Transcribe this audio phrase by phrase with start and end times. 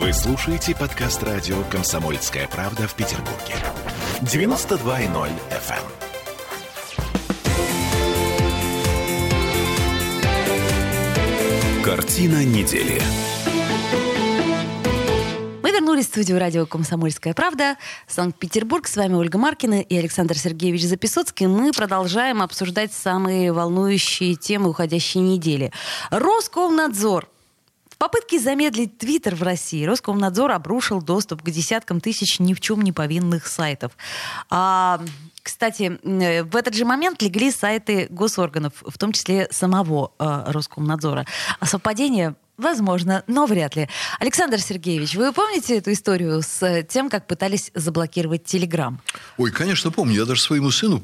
[0.00, 3.56] Вы слушаете подкаст радио «Комсомольская правда» в Петербурге.
[4.20, 5.82] 92.0 FM.
[11.84, 13.02] Картина недели.
[15.64, 17.76] Мы вернулись в студию радио «Комсомольская правда».
[18.06, 18.86] Санкт-Петербург.
[18.86, 21.48] С вами Ольга Маркина и Александр Сергеевич Записоцкий.
[21.48, 25.72] Мы продолжаем обсуждать самые волнующие темы уходящей недели.
[26.10, 27.26] Роскомнадзор
[27.98, 32.82] в попытке замедлить Твиттер в России Роскомнадзор обрушил доступ к десяткам тысяч ни в чем
[32.82, 33.90] не повинных сайтов.
[34.50, 35.00] А,
[35.42, 41.26] кстати, в этот же момент легли сайты госорганов, в том числе самого э, Роскомнадзора.
[41.58, 43.88] А совпадение Возможно, но вряд ли.
[44.18, 49.00] Александр Сергеевич, вы помните эту историю с э, тем, как пытались заблокировать Телеграм?
[49.36, 50.16] Ой, конечно, помню.
[50.16, 51.00] Я даже своему сыну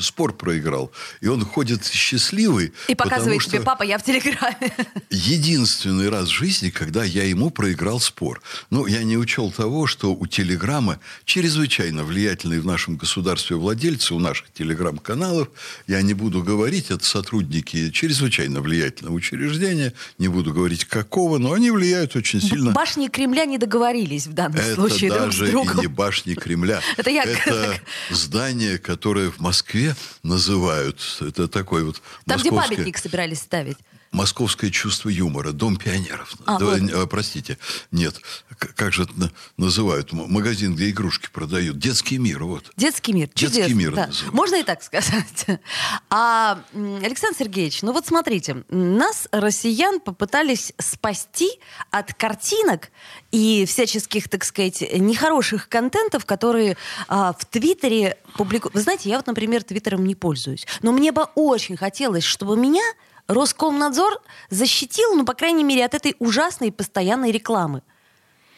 [0.00, 0.90] спор проиграл.
[1.20, 2.72] И он ходит счастливый.
[2.88, 4.74] И показывает тебе, папа, я в Телеграме.
[5.10, 8.40] Единственный раз в жизни, когда я ему проиграл спор.
[8.70, 14.18] Ну, я не учел того, что у Телеграма чрезвычайно влиятельные в нашем государстве владельцы, у
[14.18, 15.48] наших Телеграм-каналов,
[15.86, 21.52] я не буду говорить, это сотрудники чрезвычайно влиятельного учреждения, не буду говорить говорить какого, но
[21.52, 22.72] они влияют очень сильно.
[22.72, 25.10] Башни Кремля не договорились в данном это случае.
[25.10, 26.80] Это даже друг и не башни Кремля.
[26.96, 27.24] это я...
[27.24, 31.00] это здание, которое в Москве называют.
[31.20, 33.76] Это такой вот Там, где памятник собирались ставить.
[34.10, 36.34] Московское чувство юмора, Дом пионеров.
[36.46, 36.80] А, да, вот.
[36.80, 37.58] э, простите,
[37.90, 38.20] нет,
[38.58, 40.12] как же это называют?
[40.12, 41.78] Магазин, где игрушки продают.
[41.78, 42.70] Детский мир, вот.
[42.76, 43.28] Детский мир.
[43.34, 44.06] Детский мир да.
[44.06, 44.34] называют.
[44.34, 45.46] Можно и так сказать.
[46.10, 51.50] А, Александр Сергеевич, ну вот смотрите, нас, россиян, попытались спасти
[51.90, 52.90] от картинок
[53.30, 56.76] и всяческих, так сказать, нехороших контентов, которые
[57.08, 58.74] а, в Твиттере публикуют.
[58.74, 60.66] Вы знаете, я вот, например, Твиттером не пользуюсь.
[60.82, 62.84] Но мне бы очень хотелось, чтобы меня
[63.28, 67.82] Роскомнадзор защитил, ну, по крайней мере, от этой ужасной постоянной рекламы.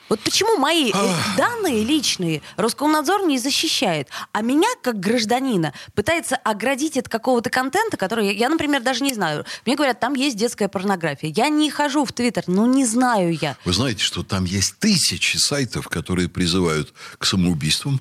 [0.08, 6.96] Вот почему мои э, данные личные Роскомнадзор не защищает, а меня, как гражданина, пытается оградить
[6.96, 9.44] от какого-то контента, который я, я, например, даже не знаю.
[9.66, 11.32] Мне говорят, там есть детская порнография.
[11.34, 13.56] Я не хожу в Твиттер, ну не знаю я.
[13.64, 18.00] Вы знаете, что там есть тысячи сайтов, которые призывают к самоубийствам?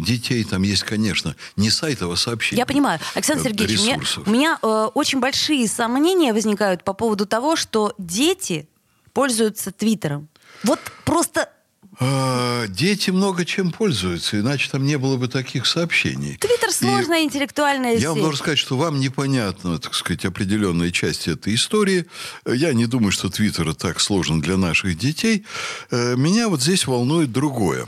[0.00, 2.58] Детей там есть, конечно, не сайтов, а сообщений.
[2.58, 2.98] Я понимаю.
[3.14, 7.94] Александр Сергеевич, у меня, у меня э, очень большие сомнения возникают по поводу того, что
[7.98, 8.68] дети
[9.12, 10.28] пользуются Твиттером.
[10.62, 11.48] Вот просто
[12.02, 16.36] а, Дети много чем пользуются, иначе там не было бы таких сообщений.
[16.36, 18.08] Твиттер сложная И интеллектуальная Я сеть.
[18.08, 22.06] вам должен сказать, что вам непонятно, так сказать, определенная часть этой истории.
[22.46, 25.44] Я не думаю, что Твиттер так сложен для наших детей.
[25.90, 27.86] Э, Меня вот здесь волнует другое.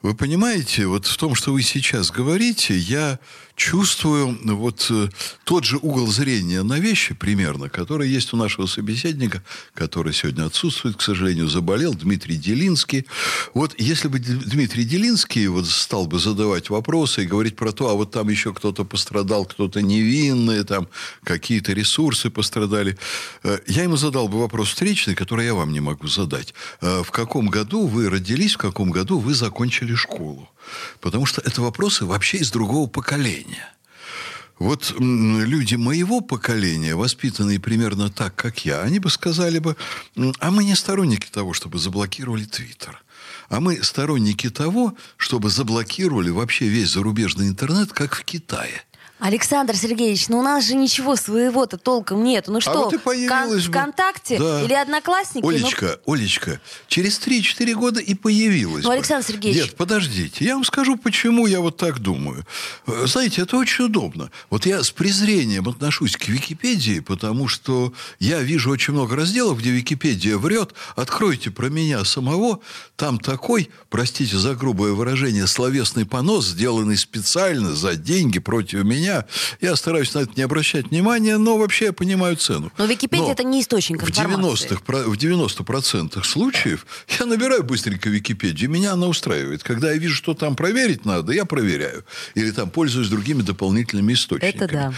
[0.00, 3.18] Вы понимаете, вот в том, что вы сейчас говорите, я
[3.56, 5.08] чувствую вот э,
[5.42, 9.42] тот же угол зрения на вещи примерно, который есть у нашего собеседника,
[9.74, 13.06] который сегодня отсутствует, к сожалению, заболел, Дмитрий Делинский.
[13.54, 17.94] Вот если бы Дмитрий Делинский вот стал бы задавать вопросы и говорить про то, а
[17.94, 20.86] вот там еще кто-то пострадал, кто-то невинный, там
[21.24, 22.96] какие-то ресурсы пострадали,
[23.42, 26.54] э, я ему задал бы вопрос встречный, который я вам не могу задать.
[26.80, 30.48] Э, В каком году вы родились, в каком году вы закончили школу?
[31.00, 33.72] Потому что это вопросы вообще из другого поколения.
[34.58, 39.76] Вот люди моего поколения, воспитанные примерно так, как я, они бы сказали бы,
[40.40, 43.02] а мы не сторонники того, чтобы заблокировали Твиттер.
[43.48, 48.82] А мы сторонники того, чтобы заблокировали вообще весь зарубежный интернет, как в Китае.
[49.18, 52.52] Александр Сергеевич, ну у нас же ничего своего-то толком нету.
[52.52, 53.72] Ну что, А вот и появилось бы.
[53.72, 54.62] ВКонтакте Да.
[54.62, 55.42] или Одноклассники?
[55.44, 58.84] Ну, Олечка, Олечка, через 3-4 года и появилась.
[58.84, 58.94] Ну, бы.
[58.94, 59.62] Александр Сергеевич.
[59.62, 60.44] Нет, подождите.
[60.44, 62.46] Я вам скажу, почему я вот так думаю.
[62.86, 64.30] Э, Знаете, это очень удобно.
[64.50, 69.70] Вот я с презрением отношусь к Википедии, потому что я вижу очень много разделов, где
[69.70, 70.74] Википедия врет.
[70.94, 72.60] Откройте про меня самого.
[72.94, 79.07] Там такой, простите за грубое выражение, словесный понос, сделанный специально за деньги против меня.
[79.60, 82.70] Я стараюсь на это не обращать внимания, но вообще я понимаю цену.
[82.78, 84.66] Но Википедия Но это не источник в информации.
[84.68, 86.86] 90-х, про- в 90% случаев
[87.18, 89.62] я набираю быстренько Википедию, меня она устраивает.
[89.62, 92.04] Когда я вижу, что там проверить надо, я проверяю.
[92.34, 94.64] Или там пользуюсь другими дополнительными источниками.
[94.64, 94.92] Это да.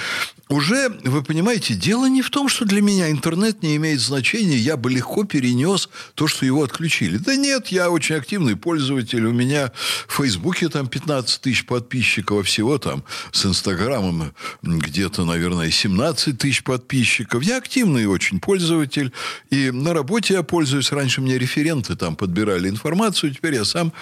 [0.50, 4.76] Уже, вы понимаете, дело не в том, что для меня интернет не имеет значения, я
[4.76, 7.18] бы легко перенес то, что его отключили.
[7.18, 9.70] Да нет, я очень активный пользователь, у меня
[10.08, 16.64] в Фейсбуке там 15 тысяч подписчиков, а всего там с Инстаграмом где-то, наверное, 17 тысяч
[16.64, 17.44] подписчиков.
[17.44, 19.12] Я активный очень пользователь,
[19.50, 20.90] и на работе я пользуюсь.
[20.90, 23.92] Раньше мне референты там подбирали информацию, теперь я сам.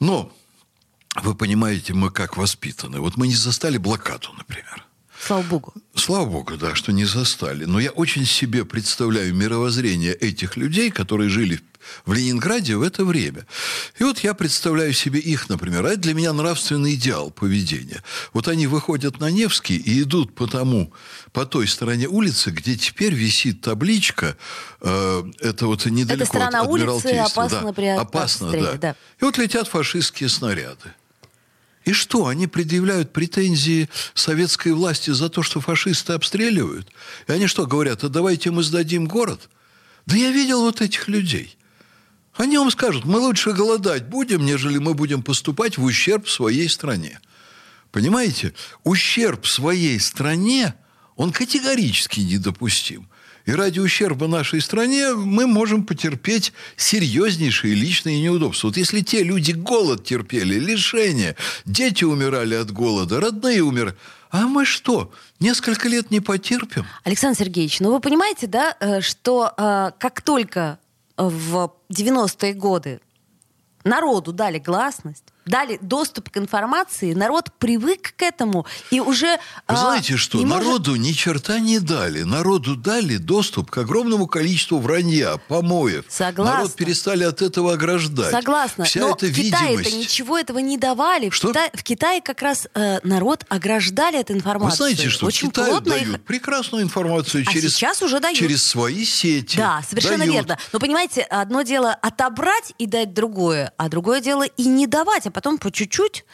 [0.00, 0.30] Но,
[1.22, 3.00] вы понимаете, мы как воспитаны.
[3.00, 4.84] Вот мы не застали блокаду, например.
[5.26, 5.72] Слава богу.
[5.94, 7.64] Слава богу, да, что не застали.
[7.64, 11.60] Но я очень себе представляю мировоззрение этих людей, которые жили
[12.04, 13.46] в Ленинграде в это время.
[13.98, 15.86] И вот я представляю себе их, например.
[15.86, 18.02] А это для меня нравственный идеал поведения.
[18.34, 20.92] Вот они выходят на Невский и идут по тому,
[21.32, 24.36] по той стороне улицы, где теперь висит табличка,
[24.82, 28.72] э, это вот недалеко Эта сторона от улицы опасна да, при опасно, да.
[28.74, 28.96] да.
[29.20, 30.92] И вот летят фашистские снаряды.
[31.84, 36.88] И что, они предъявляют претензии советской власти за то, что фашисты обстреливают?
[37.26, 39.50] И они что, говорят, а давайте мы сдадим город?
[40.06, 41.56] Да я видел вот этих людей.
[42.34, 47.20] Они вам скажут, мы лучше голодать будем, нежели мы будем поступать в ущерб своей стране.
[47.92, 48.54] Понимаете?
[48.82, 50.74] Ущерб своей стране,
[51.16, 53.08] он категорически недопустим.
[53.46, 58.68] И ради ущерба нашей стране мы можем потерпеть серьезнейшие личные неудобства.
[58.68, 61.36] Вот если те люди голод терпели, лишения,
[61.66, 63.94] дети умирали от голода, родные умерли,
[64.30, 66.86] а мы что, несколько лет не потерпим?
[67.04, 70.78] Александр Сергеевич, ну вы понимаете, да, э, что э, как только
[71.16, 73.00] в 90-е годы
[73.84, 79.26] народу дали гласность, дали доступ к информации, народ привык к этому и уже...
[79.36, 82.22] Вы а, знаете что, не может- народу ни черта не дали.
[82.22, 86.04] Народу дали доступ к огромному количеству вранья, помоев.
[86.08, 86.54] Согласна.
[86.58, 88.30] Народ перестали от этого ограждать.
[88.30, 89.96] Согласна, Вся но эта в Китае-то видимость.
[89.96, 91.28] ничего этого не давали.
[91.30, 91.48] В, Что?
[91.48, 94.76] Китае, в Китае как раз э, народ ограждали эту Вы информацию.
[94.76, 98.38] знаете, что Очень в Китае плотно их- дают прекрасную информацию А через, сейчас уже дают.
[98.38, 99.56] через свои сети.
[99.56, 100.34] Да, совершенно Дают.
[100.34, 100.58] верно.
[100.72, 105.30] Но понимаете, одно дело отобрать и дать другое, а другое дело и не давать, а
[105.34, 106.24] потом по чуть-чуть.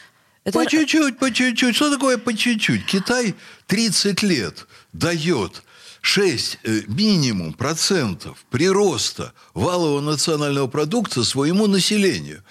[0.45, 1.75] Это- По чуть-чуть, по чуть-чуть.
[1.75, 2.85] Что такое по чуть-чуть?
[2.85, 3.35] Китай
[3.67, 5.63] 30 лет дает
[6.01, 12.43] 6 э, минимум процентов прироста валового национального продукта своему населению.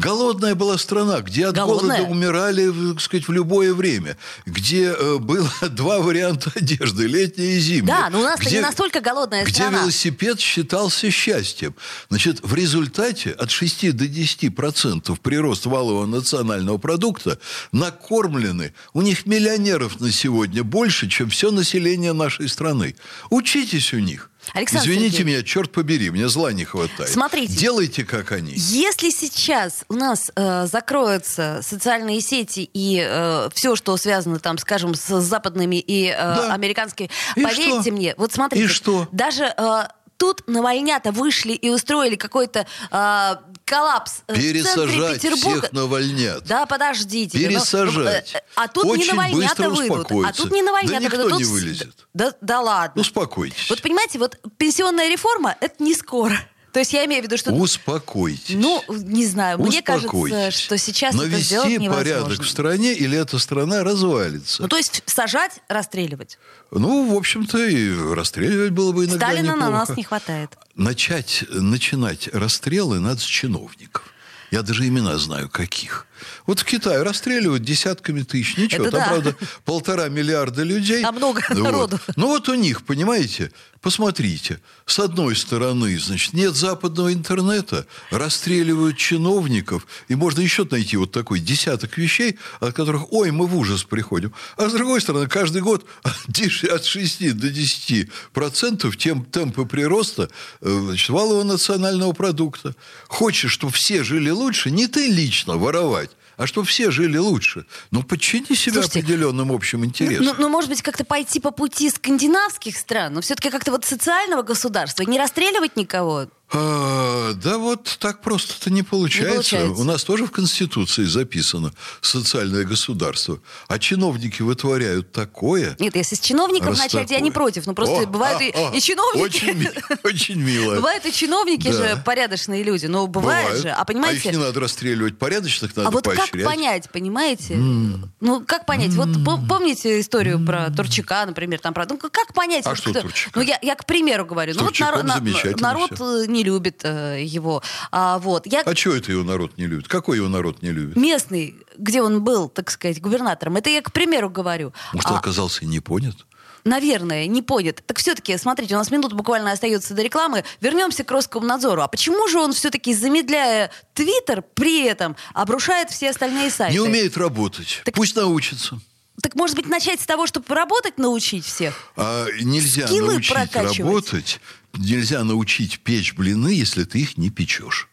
[0.00, 1.98] Голодная была страна, где от Голодная?
[1.98, 4.16] голода умирали, так сказать, в любое время,
[4.46, 8.02] где э, было два варианта одежды, летняя и зимняя.
[8.04, 9.82] Да, но у нас-то где- не настолько голодная где страна.
[9.82, 11.74] велосипед считался счастьем.
[12.08, 17.38] Значит, в результате от 6 до 10 процентов прирост валового национального продукта
[17.72, 18.72] накормлены.
[18.94, 22.96] У них миллионеров на сегодня больше, чем все население нашей страны.
[23.28, 24.29] Учитесь у них.
[24.54, 25.34] Александр Извините Сергеевич.
[25.36, 27.10] меня, черт побери, мне зла не хватает.
[27.10, 27.54] Смотрите.
[27.54, 28.52] Делайте, как они.
[28.54, 35.20] Если сейчас у нас э, закроются социальные сети и все, что связано там, скажем, с
[35.20, 36.52] западными и э, Да.
[36.54, 37.92] американскими, И поверьте что?
[37.92, 39.08] мне, вот смотрите, И что?
[39.12, 39.82] даже э,
[40.20, 45.60] тут навальнята вышли и устроили какой-то э, коллапс э, в центре Пересажать Петербурга.
[45.60, 46.44] всех навальнят.
[46.44, 47.38] Да, подождите.
[47.38, 48.34] ну, Пересажать.
[48.34, 50.10] э, э, а тут Очень не навальнята выйдут.
[50.26, 51.38] А тут не навальнята Да никто выйдут.
[51.38, 52.06] не вылезет.
[52.12, 53.00] Да, да ладно.
[53.00, 53.70] Успокойтесь.
[53.70, 56.38] Вот понимаете, вот пенсионная реформа– это не скоро.
[56.72, 57.52] То есть я имею в виду, что...
[57.52, 58.54] Успокойтесь.
[58.54, 61.96] Ну, не знаю, мне кажется, что сейчас это Навести сделать невозможно.
[61.96, 64.62] порядок в стране, или эта страна развалится.
[64.62, 66.38] Ну, то есть сажать, расстреливать.
[66.70, 69.88] Ну, в общем-то, и расстреливать было бы иногда Сталина на неплохо.
[69.88, 70.56] нас не хватает.
[70.76, 74.04] Начать, начинать расстрелы надо с чиновников.
[74.50, 76.06] Я даже имена знаю, каких.
[76.46, 78.56] Вот в Китае расстреливают десятками тысяч.
[78.56, 79.06] Ничего, Это там, да.
[79.08, 81.02] правда, полтора миллиарда людей.
[81.02, 81.58] Там много Вот.
[81.58, 82.00] народу.
[82.16, 84.60] Ну, вот у них, понимаете, посмотрите.
[84.84, 91.40] С одной стороны, значит, нет западного интернета, расстреливают чиновников, и можно еще найти вот такой
[91.40, 94.34] десяток вещей, от которых, ой, мы в ужас приходим.
[94.56, 100.28] А с другой стороны, каждый год от 6 до 10 процентов тем, темпы прироста
[100.60, 102.74] э, значит, валового национального продукта.
[103.08, 107.66] Хочешь, чтобы все жили лучше, не ты лично воровать, а чтобы все жили лучше.
[107.90, 110.24] Ну, подчини себя Слушайте, определенным общим интересам.
[110.24, 114.42] Ну, ну, может быть, как-то пойти по пути скандинавских стран, но все-таки как-то вот социального
[114.42, 116.28] государства, не расстреливать никого.
[116.52, 119.32] А, да вот так просто-то не получается.
[119.34, 119.80] получается.
[119.80, 123.40] У нас тоже в Конституции записано социальное государство.
[123.68, 125.76] А чиновники вытворяют такое.
[125.78, 127.66] Нет, если с чиновников раз начать, я не против.
[127.66, 129.22] Ну, просто О, бывают а, и, а, и чиновники.
[129.24, 129.70] Очень, ми-
[130.04, 130.74] очень мило.
[130.76, 131.72] Бывают и чиновники Да.
[131.72, 132.86] же порядочные люди.
[132.86, 133.62] Ну, бывает Бывают.
[133.62, 133.68] же.
[133.70, 136.30] А их понимаете, не надо расстреливать, порядочных надо А вот поощрять.
[136.30, 137.54] как понять, понимаете?
[137.56, 138.92] Ну, как понять?
[138.94, 141.86] Вот по- помните историю про Турчака, например, там про...
[141.88, 142.66] Ну, как понять?
[142.66, 143.38] А вот что кто- Турчака?
[143.38, 144.54] Ну, я, я к примеру говорю.
[144.54, 146.24] Ну, вот Турчаком наро- на- замечательно народ всё.
[146.40, 147.62] Не любит э, его.
[147.92, 148.46] А, вот.
[148.46, 149.88] Я А что это его народ не любит?
[149.88, 150.96] Какой его народ не любит?
[150.96, 154.72] местный, где он был, так сказать, губернатором, это я к примеру говорю.
[154.92, 156.16] Может, он А, оказался и не понят?
[156.64, 157.82] Наверное, не понят.
[157.86, 160.44] Так все-таки, смотрите, у нас минут буквально остается до рекламы.
[160.60, 161.80] Вернемся к Роскомнадзору.
[161.82, 166.74] А почему же он все-таки, замедляя Твиттер, при этом обрушает все остальные сайты?
[166.74, 167.80] Не умеет работать.
[167.84, 168.78] Так- Пусть научится.
[169.22, 171.92] Так, может быть, начать с того, чтобы работать научить всех?
[171.96, 174.40] А нельзя Скиллы научить работать,
[174.74, 177.88] нельзя научить печь блины, если ты их не печешь.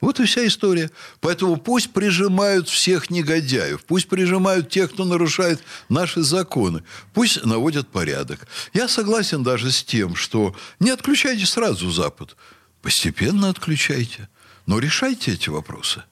[0.00, 0.90] Вот и вся история.
[1.20, 6.82] Поэтому пусть прижимают всех негодяев, пусть прижимают тех, кто нарушает наши законы,
[7.12, 8.46] пусть наводят порядок.
[8.72, 12.36] Я согласен даже с тем, что не отключайте сразу Запад.
[12.82, 14.28] Постепенно отключайте.
[14.66, 16.02] Но решайте эти вопросы.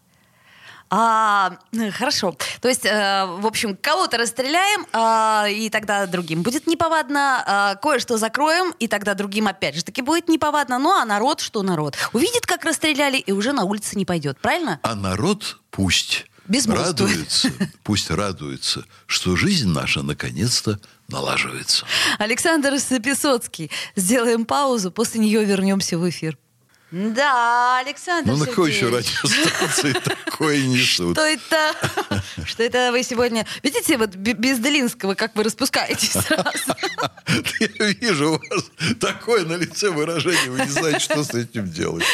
[0.90, 1.59] А,
[1.92, 2.37] хорошо.
[2.61, 7.75] То есть, э, в общем, кого-то расстреляем, э, и тогда другим будет неповадно.
[7.76, 10.78] Э, кое-что закроем, и тогда другим опять же таки будет неповадно.
[10.78, 11.97] Ну, а народ, что народ?
[12.12, 14.38] Увидит, как расстреляли, и уже на улице не пойдет.
[14.40, 14.80] Правильно?
[14.83, 17.52] А народ пусть радуется,
[17.83, 21.85] пусть радуется, что жизнь наша наконец-то налаживается.
[22.18, 23.71] Александр Песоцкий.
[23.97, 26.38] Сделаем паузу, после нее вернемся в эфир.
[26.90, 29.92] Да, Александр Ну, на какой еще радиостанции
[30.25, 31.16] такое несут?
[31.16, 31.75] Что это?
[32.47, 33.47] Что это вы сегодня...
[33.62, 36.75] Видите, вот без Делинского, как вы распускаетесь сразу.
[37.61, 42.04] Я вижу у вас такое на лице выражение, вы не знаете, что с этим делать.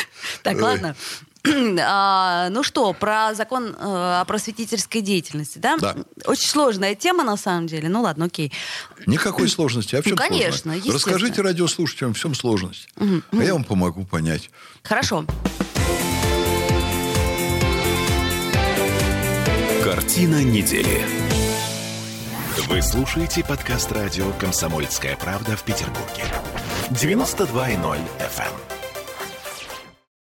[0.42, 0.96] Так, ладно.
[1.86, 5.76] А, ну что, про закон э, о просветительской деятельности, да?
[5.76, 5.96] Да.
[6.24, 7.88] Очень сложная тема, на самом деле.
[7.88, 8.52] Ну ладно, окей.
[9.06, 9.96] Никакой сложности.
[9.96, 10.74] А в чем ну, конечно.
[10.86, 12.88] Расскажите радиослушателям, в чем сложность.
[12.96, 14.50] Угу, а я вам помогу понять.
[14.82, 15.26] Хорошо.
[19.82, 21.04] Картина недели.
[22.68, 26.24] Вы слушаете подкаст радио «Комсомольская правда» в Петербурге.
[26.90, 28.83] 92.0 FM.